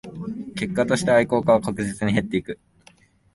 [0.55, 2.57] 結果として愛好家は確実に減っていく